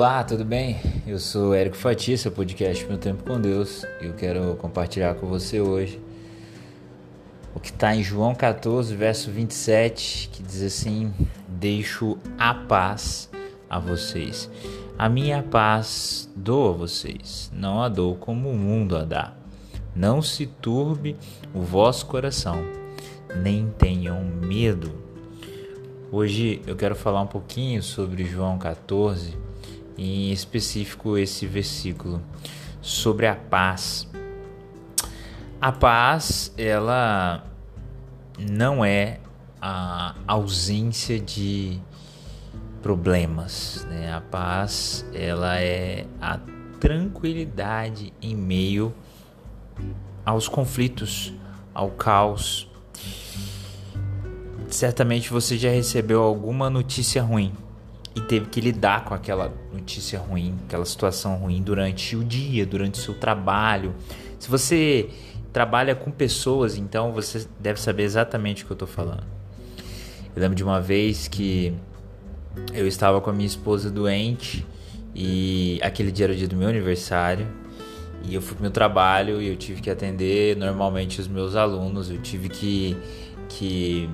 Olá, 0.00 0.24
tudo 0.24 0.46
bem? 0.46 0.78
Eu 1.06 1.18
sou 1.18 1.52
Érico 1.52 1.76
Fatia, 1.76 2.16
seu 2.16 2.32
podcast 2.32 2.86
Meu 2.86 2.96
Tempo 2.96 3.22
com 3.22 3.38
Deus. 3.38 3.84
E 4.00 4.06
eu 4.06 4.14
quero 4.14 4.56
compartilhar 4.56 5.14
com 5.16 5.26
você 5.26 5.60
hoje 5.60 6.00
o 7.54 7.60
que 7.60 7.68
está 7.68 7.94
em 7.94 8.02
João 8.02 8.34
14, 8.34 8.96
verso 8.96 9.30
27, 9.30 10.30
que 10.32 10.42
diz 10.42 10.62
assim: 10.62 11.12
Deixo 11.46 12.16
a 12.38 12.54
paz 12.54 13.28
a 13.68 13.78
vocês. 13.78 14.50
A 14.98 15.06
minha 15.06 15.42
paz 15.42 16.30
dou 16.34 16.70
a 16.70 16.72
vocês, 16.72 17.52
não 17.54 17.82
a 17.82 17.90
dou 17.90 18.16
como 18.16 18.48
o 18.48 18.56
mundo 18.56 18.96
a 18.96 19.04
dá. 19.04 19.34
Não 19.94 20.22
se 20.22 20.46
turbe 20.46 21.14
o 21.52 21.60
vosso 21.60 22.06
coração, 22.06 22.64
nem 23.36 23.68
tenham 23.76 24.24
medo. 24.24 24.94
Hoje 26.10 26.62
eu 26.66 26.74
quero 26.74 26.96
falar 26.96 27.20
um 27.20 27.26
pouquinho 27.26 27.82
sobre 27.82 28.24
João 28.24 28.56
14 28.56 29.49
em 30.00 30.32
específico 30.32 31.18
esse 31.18 31.46
versículo 31.46 32.22
sobre 32.80 33.26
a 33.26 33.36
paz. 33.36 34.08
A 35.60 35.70
paz, 35.70 36.54
ela 36.56 37.44
não 38.38 38.82
é 38.82 39.20
a 39.60 40.14
ausência 40.26 41.20
de 41.20 41.78
problemas, 42.80 43.86
né? 43.90 44.10
A 44.10 44.22
paz, 44.22 45.04
ela 45.12 45.60
é 45.60 46.06
a 46.18 46.40
tranquilidade 46.80 48.10
em 48.22 48.34
meio 48.34 48.94
aos 50.24 50.48
conflitos, 50.48 51.34
ao 51.74 51.90
caos. 51.90 52.70
Certamente 54.70 55.28
você 55.28 55.58
já 55.58 55.68
recebeu 55.68 56.22
alguma 56.22 56.70
notícia 56.70 57.22
ruim 57.22 57.52
e 58.14 58.20
teve 58.20 58.46
que 58.46 58.60
lidar 58.60 59.04
com 59.04 59.14
aquela 59.14 59.52
notícia 59.72 60.18
ruim, 60.18 60.54
aquela 60.66 60.84
situação 60.84 61.36
ruim 61.36 61.62
durante 61.62 62.16
o 62.16 62.24
dia, 62.24 62.66
durante 62.66 62.98
o 62.98 63.02
seu 63.02 63.14
trabalho. 63.14 63.94
Se 64.38 64.50
você 64.50 65.08
trabalha 65.52 65.94
com 65.94 66.10
pessoas, 66.10 66.76
então 66.76 67.12
você 67.12 67.46
deve 67.58 67.80
saber 67.80 68.02
exatamente 68.04 68.62
o 68.62 68.66
que 68.66 68.72
eu 68.72 68.74
estou 68.74 68.88
falando. 68.88 69.24
Eu 70.34 70.42
lembro 70.42 70.56
de 70.56 70.64
uma 70.64 70.80
vez 70.80 71.28
que 71.28 71.74
eu 72.72 72.86
estava 72.86 73.20
com 73.20 73.30
a 73.30 73.32
minha 73.32 73.46
esposa 73.46 73.90
doente 73.90 74.66
e 75.14 75.78
aquele 75.82 76.10
dia 76.10 76.26
era 76.26 76.32
o 76.32 76.36
dia 76.36 76.48
do 76.48 76.56
meu 76.56 76.68
aniversário 76.68 77.46
e 78.24 78.34
eu 78.34 78.42
fui 78.42 78.54
pro 78.54 78.62
meu 78.62 78.70
trabalho 78.70 79.40
e 79.40 79.48
eu 79.48 79.56
tive 79.56 79.80
que 79.80 79.90
atender 79.90 80.56
normalmente 80.56 81.20
os 81.20 81.28
meus 81.28 81.56
alunos, 81.56 82.10
eu 82.10 82.18
tive 82.18 82.48
que 82.48 82.96
que 83.48 84.08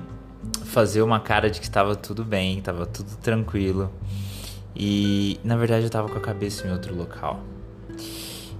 fazer 0.77 1.01
uma 1.01 1.19
cara 1.19 1.49
de 1.49 1.59
que 1.59 1.65
estava 1.65 1.95
tudo 1.95 2.23
bem, 2.23 2.59
estava 2.59 2.85
tudo 2.85 3.17
tranquilo. 3.17 3.91
E 4.75 5.39
na 5.43 5.57
verdade 5.57 5.81
eu 5.81 5.87
estava 5.87 6.07
com 6.07 6.19
a 6.19 6.21
cabeça 6.21 6.67
em 6.67 6.71
outro 6.71 6.95
local. 6.95 7.39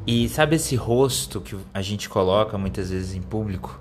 E 0.07 0.27
sabe 0.27 0.55
esse 0.55 0.75
rosto 0.75 1.39
que 1.39 1.55
a 1.71 1.79
gente 1.83 2.09
coloca 2.09 2.57
muitas 2.57 2.89
vezes 2.89 3.13
em 3.13 3.21
público? 3.21 3.79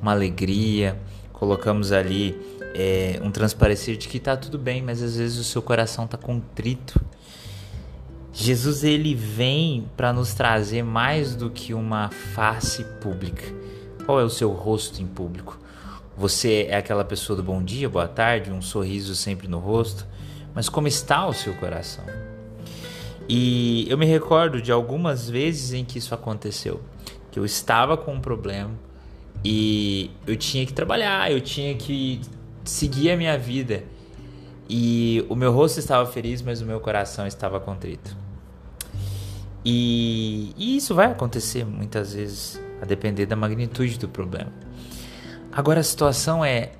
Uma 0.00 0.12
alegria, 0.12 0.98
colocamos 1.30 1.92
ali 1.92 2.40
é, 2.74 3.20
um 3.22 3.30
transparecer 3.30 3.98
de 3.98 4.08
que 4.08 4.16
está 4.16 4.34
tudo 4.34 4.58
bem, 4.58 4.80
mas 4.80 5.02
às 5.02 5.18
vezes 5.18 5.36
o 5.36 5.44
seu 5.44 5.60
coração 5.60 6.06
está 6.06 6.16
contrito. 6.16 6.98
Jesus 8.32 8.82
ele 8.82 9.14
vem 9.14 9.86
para 9.94 10.10
nos 10.10 10.32
trazer 10.32 10.82
mais 10.82 11.36
do 11.36 11.50
que 11.50 11.74
uma 11.74 12.08
face 12.08 12.82
pública. 12.98 13.44
Qual 14.06 14.18
é 14.18 14.24
o 14.24 14.30
seu 14.30 14.52
rosto 14.52 15.02
em 15.02 15.06
público? 15.06 15.67
Você 16.18 16.66
é 16.68 16.76
aquela 16.76 17.04
pessoa 17.04 17.36
do 17.36 17.44
bom 17.44 17.62
dia, 17.62 17.88
boa 17.88 18.08
tarde, 18.08 18.50
um 18.50 18.60
sorriso 18.60 19.14
sempre 19.14 19.46
no 19.46 19.60
rosto, 19.60 20.04
mas 20.52 20.68
como 20.68 20.88
está 20.88 21.24
o 21.28 21.32
seu 21.32 21.54
coração? 21.54 22.04
E 23.28 23.86
eu 23.88 23.96
me 23.96 24.04
recordo 24.04 24.60
de 24.60 24.72
algumas 24.72 25.30
vezes 25.30 25.72
em 25.72 25.84
que 25.84 25.96
isso 25.96 26.12
aconteceu, 26.12 26.82
que 27.30 27.38
eu 27.38 27.44
estava 27.44 27.96
com 27.96 28.14
um 28.14 28.20
problema 28.20 28.72
e 29.44 30.10
eu 30.26 30.36
tinha 30.36 30.66
que 30.66 30.72
trabalhar, 30.72 31.30
eu 31.30 31.40
tinha 31.40 31.76
que 31.76 32.20
seguir 32.64 33.12
a 33.12 33.16
minha 33.16 33.38
vida. 33.38 33.84
E 34.68 35.24
o 35.28 35.36
meu 35.36 35.52
rosto 35.52 35.78
estava 35.78 36.04
feliz, 36.10 36.42
mas 36.42 36.60
o 36.60 36.66
meu 36.66 36.80
coração 36.80 37.28
estava 37.28 37.60
contrito. 37.60 38.16
E, 39.64 40.52
e 40.56 40.76
isso 40.78 40.96
vai 40.96 41.12
acontecer 41.12 41.64
muitas 41.64 42.12
vezes, 42.12 42.60
a 42.82 42.84
depender 42.84 43.24
da 43.24 43.36
magnitude 43.36 44.00
do 44.00 44.08
problema. 44.08 44.66
Agora 45.58 45.80
a 45.80 45.82
situação 45.82 46.44
é 46.44 46.70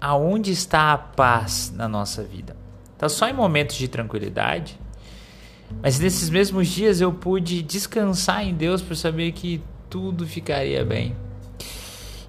aonde 0.00 0.50
está 0.50 0.92
a 0.92 0.98
paz 0.98 1.72
na 1.72 1.86
nossa 1.86 2.24
vida? 2.24 2.56
Está 2.92 3.08
só 3.08 3.28
em 3.28 3.32
momentos 3.32 3.76
de 3.76 3.86
tranquilidade? 3.86 4.80
Mas 5.80 6.00
nesses 6.00 6.28
mesmos 6.28 6.66
dias 6.66 7.00
eu 7.00 7.12
pude 7.12 7.62
descansar 7.62 8.44
em 8.44 8.52
Deus 8.52 8.82
por 8.82 8.96
saber 8.96 9.30
que 9.30 9.62
tudo 9.88 10.26
ficaria 10.26 10.84
bem. 10.84 11.14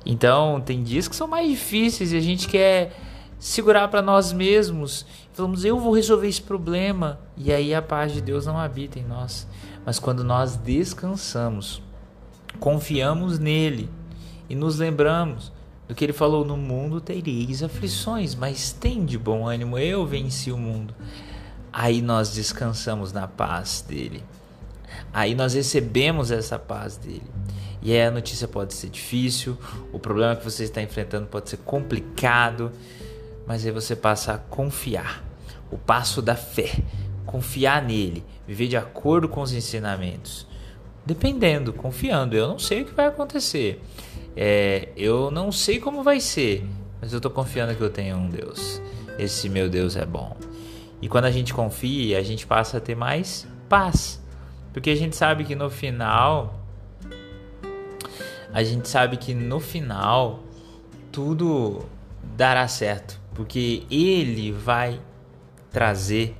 Então, 0.05 0.61
tem 0.61 0.83
dias 0.83 1.07
que 1.07 1.15
são 1.15 1.27
mais 1.27 1.49
difíceis 1.49 2.11
e 2.11 2.17
a 2.17 2.21
gente 2.21 2.47
quer 2.47 2.95
segurar 3.39 3.87
para 3.87 4.03
nós 4.03 4.31
mesmos. 4.31 5.03
Falamos, 5.33 5.65
eu 5.65 5.79
vou 5.79 5.95
resolver 5.95 6.27
esse 6.27 6.43
problema. 6.43 7.19
E 7.35 7.51
aí 7.51 7.73
a 7.73 7.81
paz 7.81 8.13
de 8.13 8.21
Deus 8.21 8.45
não 8.45 8.59
habita 8.59 8.99
em 8.99 9.03
nós. 9.03 9.47
Mas 9.83 9.97
quando 9.97 10.23
nós 10.23 10.57
descansamos, 10.57 11.81
confiamos 12.59 13.39
nele 13.39 13.89
e 14.47 14.53
nos 14.53 14.77
lembramos 14.77 15.56
do 15.87 15.95
que 15.95 16.03
ele 16.03 16.13
falou: 16.13 16.43
No 16.43 16.57
mundo 16.57 16.99
tereis 16.99 17.63
aflições, 17.63 18.35
mas 18.35 18.71
tem 18.71 19.05
de 19.05 19.17
bom 19.17 19.47
ânimo, 19.47 19.77
eu 19.79 20.05
venci 20.05 20.51
o 20.51 20.57
mundo. 20.57 20.93
Aí 21.71 22.01
nós 22.01 22.33
descansamos 22.33 23.13
na 23.13 23.27
paz 23.27 23.85
dele. 23.87 24.23
Aí 25.13 25.35
nós 25.35 25.53
recebemos 25.53 26.31
essa 26.31 26.57
paz 26.57 26.97
dele. 26.97 27.23
E 27.81 27.91
aí 27.93 28.01
a 28.01 28.11
notícia 28.11 28.47
pode 28.47 28.73
ser 28.73 28.89
difícil, 28.89 29.57
o 29.93 29.99
problema 29.99 30.35
que 30.35 30.43
você 30.43 30.63
está 30.63 30.81
enfrentando 30.81 31.27
pode 31.27 31.49
ser 31.49 31.57
complicado, 31.57 32.71
mas 33.45 33.65
aí 33.65 33.71
você 33.71 33.95
passa 33.95 34.33
a 34.33 34.37
confiar. 34.37 35.23
O 35.71 35.77
passo 35.77 36.21
da 36.21 36.35
fé, 36.35 36.83
confiar 37.25 37.81
nele, 37.83 38.23
viver 38.47 38.67
de 38.67 38.77
acordo 38.77 39.29
com 39.29 39.41
os 39.41 39.53
ensinamentos. 39.53 40.47
Dependendo, 41.07 41.71
confiando. 41.71 42.35
Eu 42.35 42.49
não 42.49 42.59
sei 42.59 42.81
o 42.81 42.85
que 42.85 42.93
vai 42.93 43.07
acontecer. 43.07 43.81
É, 44.35 44.89
eu 44.97 45.31
não 45.31 45.53
sei 45.53 45.79
como 45.79 46.03
vai 46.03 46.19
ser, 46.19 46.65
mas 46.99 47.13
eu 47.13 47.17
estou 47.17 47.31
confiando 47.31 47.73
que 47.73 47.81
eu 47.81 47.89
tenho 47.89 48.17
um 48.17 48.29
Deus. 48.29 48.81
Esse 49.17 49.47
meu 49.47 49.69
Deus 49.69 49.95
é 49.95 50.05
bom. 50.05 50.35
E 51.01 51.07
quando 51.07 51.23
a 51.23 51.31
gente 51.31 51.53
confia, 51.53 52.19
a 52.19 52.21
gente 52.21 52.45
passa 52.45 52.75
a 52.77 52.81
ter 52.81 52.93
mais 52.93 53.47
paz. 53.69 54.21
Porque 54.73 54.89
a 54.89 54.95
gente 54.97 55.15
sabe 55.15 55.45
que 55.45 55.55
no 55.55 55.69
final. 55.69 56.59
A 58.51 58.61
gente 58.61 58.89
sabe 58.89 59.15
que 59.15 59.33
no 59.33 59.61
final 59.61 60.43
tudo 61.09 61.85
dará 62.35 62.67
certo. 62.67 63.17
Porque 63.33 63.85
Ele 63.89 64.51
vai 64.51 64.99
trazer 65.71 66.35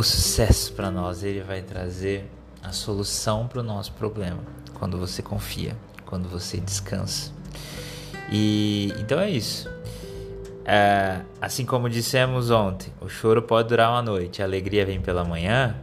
o 0.00 0.02
sucesso 0.02 0.72
para 0.72 0.90
nós. 0.90 1.22
Ele 1.22 1.42
vai 1.42 1.62
trazer 1.62 2.28
a 2.62 2.72
solução 2.72 3.46
para 3.46 3.60
o 3.60 3.62
nosso 3.62 3.92
problema 3.92 4.40
quando 4.74 4.98
você 4.98 5.22
confia, 5.22 5.76
quando 6.06 6.28
você 6.28 6.58
descansa. 6.58 7.32
E 8.32 8.92
então 8.98 9.20
é 9.20 9.30
isso. 9.30 9.70
É, 10.64 11.20
assim 11.40 11.66
como 11.66 11.88
dissemos 11.88 12.50
ontem, 12.50 12.92
o 13.00 13.08
choro 13.08 13.42
pode 13.42 13.68
durar 13.68 13.90
uma 13.90 14.02
noite, 14.02 14.40
a 14.40 14.44
alegria 14.44 14.86
vem 14.86 15.00
pela 15.00 15.24
manhã. 15.24 15.76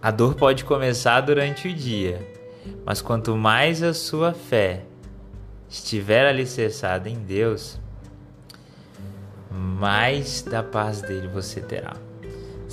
A 0.00 0.10
dor 0.10 0.34
pode 0.34 0.64
começar 0.64 1.20
durante 1.20 1.68
o 1.68 1.74
dia, 1.74 2.26
mas 2.86 3.02
quanto 3.02 3.36
mais 3.36 3.82
a 3.82 3.92
sua 3.92 4.32
fé 4.32 4.84
estiver 5.68 6.26
alicerçada 6.26 7.08
em 7.10 7.18
Deus, 7.18 7.78
mais 9.50 10.40
da 10.40 10.62
paz 10.62 11.02
dele 11.02 11.28
você 11.28 11.60
terá. 11.60 11.96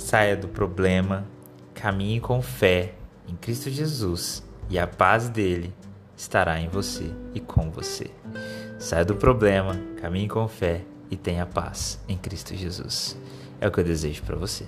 Saia 0.08 0.34
do 0.34 0.48
problema, 0.48 1.26
caminhe 1.74 2.18
com 2.18 2.40
fé 2.40 2.94
em 3.28 3.36
Cristo 3.36 3.68
Jesus 3.68 4.42
e 4.70 4.78
a 4.78 4.86
paz 4.86 5.28
dele 5.28 5.70
estará 6.16 6.58
em 6.58 6.66
você 6.66 7.12
e 7.34 7.40
com 7.40 7.70
você. 7.70 8.10
Saia 8.78 9.04
do 9.04 9.14
problema, 9.14 9.78
caminhe 10.00 10.26
com 10.26 10.48
fé 10.48 10.82
e 11.10 11.16
tenha 11.18 11.44
paz 11.44 12.02
em 12.08 12.16
Cristo 12.16 12.54
Jesus. 12.54 13.18
É 13.60 13.68
o 13.68 13.70
que 13.70 13.80
eu 13.80 13.84
desejo 13.84 14.22
para 14.22 14.36
você. 14.36 14.66